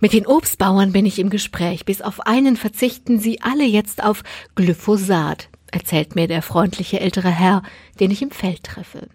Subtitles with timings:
[0.00, 1.84] Mit den Obstbauern bin ich im Gespräch.
[1.84, 4.22] Bis auf einen verzichten sie alle jetzt auf
[4.54, 7.62] Glyphosat, erzählt mir der freundliche ältere Herr,
[8.00, 9.08] den ich im Feld treffe.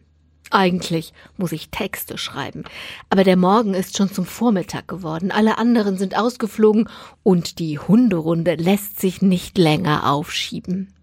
[0.51, 2.65] Eigentlich muss ich Texte schreiben,
[3.09, 6.87] aber der Morgen ist schon zum Vormittag geworden, alle anderen sind ausgeflogen
[7.23, 10.93] und die Hunderunde lässt sich nicht länger aufschieben.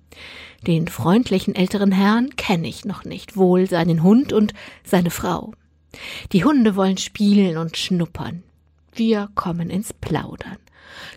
[0.64, 4.54] Den freundlichen älteren Herrn kenne ich noch nicht, wohl seinen Hund und
[4.84, 5.52] seine Frau.
[6.30, 8.44] Die Hunde wollen spielen und schnuppern.
[8.94, 10.58] Wir kommen ins Plaudern.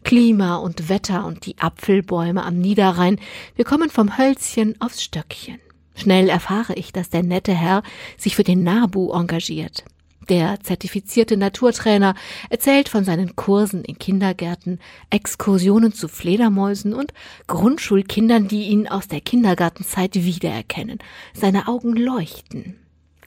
[0.04, 3.20] Klima und Wetter und die Apfelbäume am Niederrhein,
[3.56, 5.60] wir kommen vom Hölzchen aufs Stöckchen.
[5.96, 7.84] Schnell erfahre ich, dass der nette Herr
[8.18, 9.84] sich für den NABU engagiert.
[10.30, 12.16] Der zertifizierte Naturtrainer
[12.50, 17.14] erzählt von seinen Kursen in Kindergärten, Exkursionen zu Fledermäusen und
[17.48, 21.00] Grundschulkindern, die ihn aus der Kindergartenzeit wiedererkennen.
[21.34, 22.80] Seine Augen leuchten.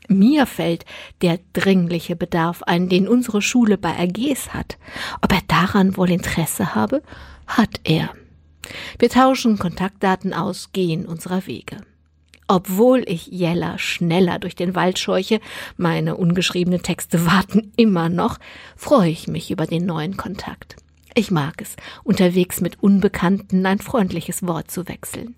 [0.08, 0.86] Mir fällt
[1.20, 4.78] der dringliche Bedarf ein, den unsere Schule bei AGs hat.
[5.20, 7.02] Ob er daran wohl Interesse habe?
[7.46, 8.10] Hat er.
[8.98, 11.76] Wir tauschen Kontaktdaten aus, gehen unserer Wege.
[12.46, 15.40] Obwohl ich Jella schneller durch den Wald scheuche,
[15.76, 18.38] meine ungeschriebenen Texte warten immer noch,
[18.76, 20.76] freue ich mich über den neuen Kontakt.
[21.14, 25.34] Ich mag es, unterwegs mit Unbekannten ein freundliches Wort zu wechseln.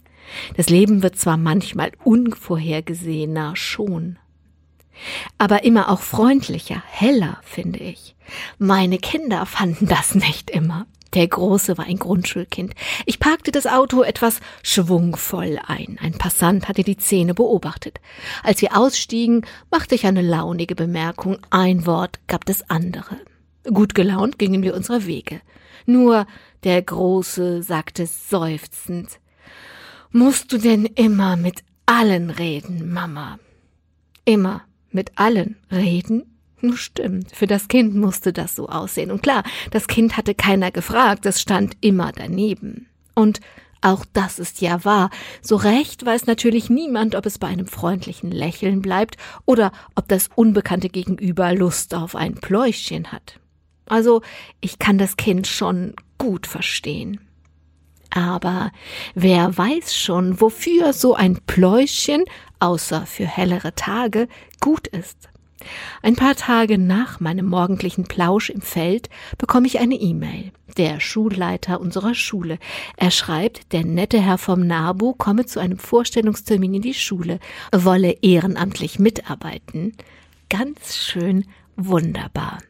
[0.56, 4.18] Das Leben wird zwar manchmal unvorhergesehener schon,
[5.38, 8.16] aber immer auch freundlicher, heller, finde ich.
[8.58, 10.86] Meine Kinder fanden das nicht immer.
[11.14, 12.74] Der Große war ein Grundschulkind.
[13.04, 15.98] Ich parkte das Auto etwas schwungvoll ein.
[16.00, 18.00] Ein Passant hatte die Szene beobachtet.
[18.44, 21.38] Als wir ausstiegen, machte ich eine launige Bemerkung.
[21.50, 23.16] Ein Wort gab das andere.
[23.64, 25.40] Gut gelaunt gingen wir unserer Wege.
[25.84, 26.26] Nur
[26.62, 29.18] der Große sagte seufzend,
[30.12, 33.38] Musst du denn immer mit allen reden, Mama?
[34.24, 34.62] Immer
[34.92, 36.38] mit allen reden?
[36.60, 39.10] Nun stimmt, für das Kind musste das so aussehen.
[39.10, 42.86] Und klar, das Kind hatte keiner gefragt, es stand immer daneben.
[43.14, 43.40] Und
[43.80, 45.10] auch das ist ja wahr.
[45.40, 50.28] So recht weiß natürlich niemand, ob es bei einem freundlichen Lächeln bleibt oder ob das
[50.34, 53.40] unbekannte Gegenüber Lust auf ein Pläuschchen hat.
[53.86, 54.22] Also,
[54.60, 57.20] ich kann das Kind schon gut verstehen.
[58.10, 58.70] Aber
[59.14, 62.24] wer weiß schon, wofür so ein Pläuschen,
[62.60, 64.28] außer für hellere Tage,
[64.60, 65.28] gut ist.
[66.02, 70.52] Ein paar Tage nach meinem morgendlichen Plausch im Feld bekomme ich eine E-Mail.
[70.76, 72.58] Der Schulleiter unserer Schule.
[72.96, 77.40] Er schreibt, der nette Herr vom NABU komme zu einem Vorstellungstermin in die Schule,
[77.72, 79.94] wolle ehrenamtlich mitarbeiten.
[80.48, 81.44] Ganz schön
[81.76, 82.58] wunderbar.